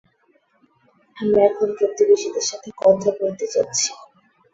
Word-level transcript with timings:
আমরা 1.17 1.41
এখন 1.43 1.69
প্রতিবেশীদের 1.77 2.45
সাথে 2.49 2.69
কথা 2.81 3.09
বলতে 3.19 3.45
যাচ্ছি। 3.53 3.89